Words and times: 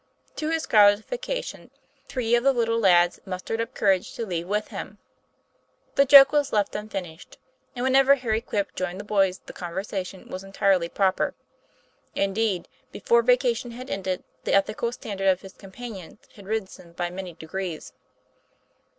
To 0.37 0.49
his 0.49 0.65
gratification, 0.65 1.69
three 2.07 2.33
of 2.33 2.43
the 2.43 2.53
little 2.53 2.79
lads 2.79 3.21
mus 3.23 3.43
tered 3.43 3.59
up 3.61 3.75
courage 3.75 4.13
to 4.15 4.25
leave 4.25 4.47
with 4.47 4.69
him. 4.69 4.97
The 5.93 6.05
joke 6.05 6.31
was 6.31 6.51
left 6.51 6.73
unfinished, 6.75 7.37
and 7.75 7.83
whenever 7.83 8.15
Harry 8.15 8.41
Quip 8.41 8.73
joined 8.73 8.99
the 8.99 9.03
boys 9.03 9.41
the 9.45 9.53
conversation 9.53 10.27
was 10.27 10.43
entirely 10.43 10.89
proper. 10.89 11.35
Indeed, 12.15 12.67
before 12.91 13.21
vacation 13.21 13.69
had 13.73 13.91
ended, 13.91 14.23
the 14.43 14.55
ethical 14.55 14.91
standard 14.91 15.27
of 15.27 15.41
his 15.41 15.53
companions 15.53 16.17
had 16.33 16.47
risen 16.47 16.93
by 16.93 17.11
many 17.11 17.33
degrees. 17.35 17.93